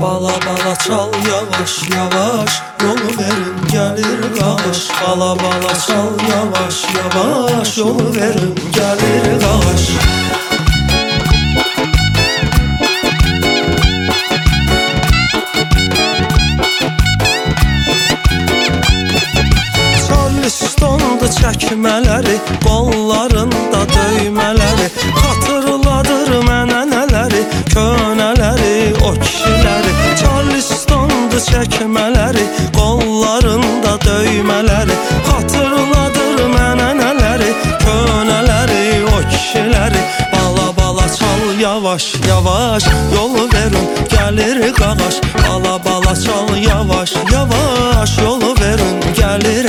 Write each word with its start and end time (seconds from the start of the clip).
Bala 0.00 0.32
bala 0.46 0.76
çal 0.86 1.12
yavaş 1.28 1.90
yavaş 1.96 2.62
Yolu 2.82 3.18
verin 3.18 3.56
gelir 3.72 4.38
qağış 4.40 4.88
Bala 5.06 5.36
bala 5.38 5.74
çal 5.86 6.28
yavaş 6.30 6.84
yavaş 6.94 7.78
Yolu 7.78 8.16
verin 8.16 8.54
gelir 8.74 9.40
qağış 9.40 9.88
Charleston'da 20.08 21.28
çəkmələri 21.38 22.36
Qollarında 22.66 23.84
döymələri 23.94 24.88
Xatırladır 25.20 26.42
mənə 26.48 26.83
yavaş 41.94 42.14
yavaş. 42.28 42.84
Yolu 43.14 43.48
verin 43.54 43.88
gəlir 44.10 44.72
qağaş 44.72 45.16
Bala 45.48 45.84
bala 45.84 46.14
çal 46.24 46.56
yavaş 46.56 47.14
yavaş. 47.32 48.18
Yolu 48.18 48.54
verin 48.60 49.00
gəlir 49.18 49.63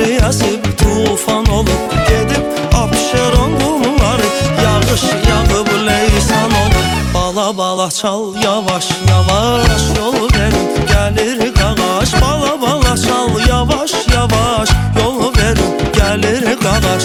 Əsib 0.00 0.64
tufan 0.80 1.44
olub 1.52 1.92
Gedib 2.08 2.44
Abşeron 2.74 3.52
qumları 3.60 4.28
Yağış 4.62 5.02
yağıb 5.28 5.68
leysan 5.86 6.50
olub 6.62 7.14
Bala 7.14 7.58
bala 7.58 7.90
çal 7.90 8.34
yavaş 8.44 8.88
yavaş 9.10 9.80
Yol 9.98 10.14
verin. 10.14 10.68
Gəlir 10.90 11.52
qağaş 11.54 12.22
Bala 12.22 12.62
bala 12.62 12.96
çal 12.96 13.48
yavaş 13.48 13.92
yavaş 14.14 14.68
Yol 14.96 15.34
verin. 15.36 15.72
Gəlir 15.96 16.60
qağaş 16.60 17.04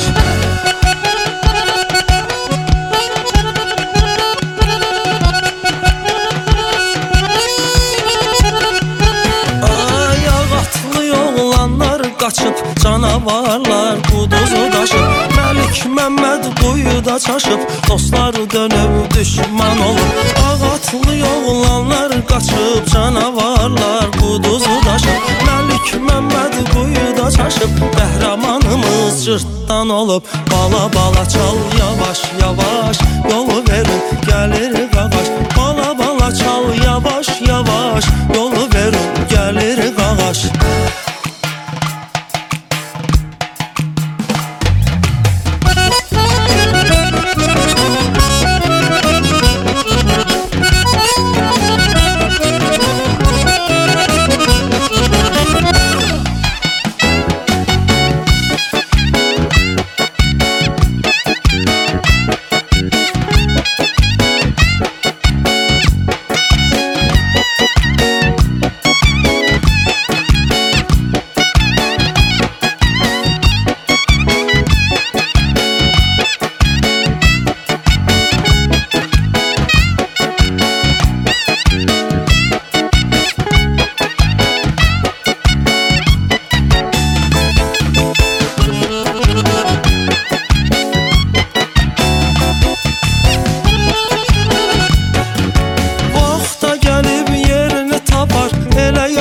qaçıb 12.25 12.74
Canavarlar 12.85 13.97
quduzu 14.09 14.63
daşıb 14.73 15.05
Məlik 15.35 15.77
Məmməd 15.95 16.43
quyuda 16.59 17.15
çaşıb 17.19 17.61
Dostlar 17.89 18.35
dönüb 18.53 18.93
düşman 19.13 19.79
olub 19.87 20.11
Ağ 20.45 20.53
atlı 20.73 21.15
oğlanlar 21.31 22.11
qaçıb 22.29 22.83
Canavarlar 22.93 24.11
quduzu 24.19 24.75
daşıb 24.85 25.21
Məlik 25.47 25.87
Məmməd 26.07 26.53
quyuda 26.73 27.27
çaşıb 27.37 27.71
Qəhrəmanımız 27.97 29.25
cırtdan 29.25 29.89
olub 29.89 30.23
Bala 30.51 30.83
bala 30.95 31.29
çal 31.29 31.57
yavaş 31.81 32.19
yavaş 32.41 32.97
Yolu 33.31 33.63
verin 33.69 34.01
gəlir 34.27 34.94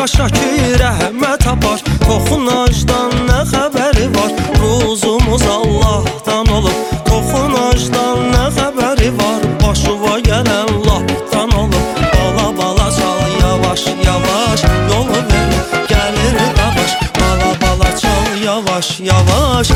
Yaşa 0.04 0.26
ki 0.28 0.74
rəhmət 0.76 1.46
tapar 1.46 1.78
Toxunacdan 2.02 3.14
nə 3.24 3.38
xəbəri 3.48 4.10
var? 4.12 4.34
Ruzumuz 4.60 5.44
Allahdan 5.48 6.50
olub. 6.58 6.90
Toxunacdan 7.08 8.20
nə 8.34 8.42
xəbəri 8.52 9.08
var? 9.16 9.46
Başıva 9.62 10.18
gələn 10.26 10.74
lapdan 10.84 11.56
olub. 11.62 12.02
Bala 12.12 12.50
bala 12.58 12.90
çal 12.98 13.32
yavaş 13.40 13.86
yavaş. 14.04 14.66
Yolu 14.90 15.24
verin 15.30 15.64
gəlir 15.88 16.36
qavaş 16.60 16.92
Bala 17.20 17.50
bala 17.64 17.96
çal 17.96 18.28
yavaş 18.44 19.00
yavaş 19.00 19.72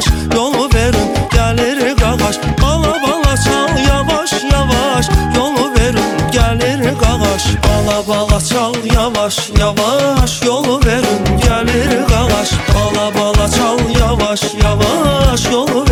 yavaş 0.00 0.34
Yolu 0.34 0.68
verin? 0.74 1.14
Gelir 1.32 1.96
kağaç 1.96 2.38
Bala 2.62 2.94
bala 3.02 3.36
çal 3.36 3.78
yavaş 3.88 4.32
yavaş. 4.52 5.08
Yolu 5.36 5.74
verin? 5.74 6.30
Gelir 6.32 6.98
kağaç 6.98 7.46
Bala 7.64 8.08
bala 8.08 8.40
çal 8.40 8.74
yavaş 8.94 9.50
yavaş. 9.60 10.42
Yolu 10.46 10.80
verin? 10.86 11.38
Gelir 11.42 12.06
kağaç 12.08 12.52
Bala 12.74 13.14
bala 13.14 13.48
çal 13.50 13.78
yavaş 14.00 14.42
yavaş. 14.64 15.52
Yolu 15.52 15.89